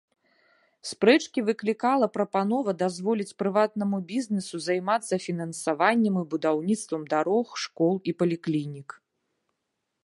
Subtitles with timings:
[0.91, 8.89] Спрэчкі выклікала прапанова дазволіць прыватнаму бізнесу займацца фінансаваннем і будаўніцтвам дарог, школ і паліклінік.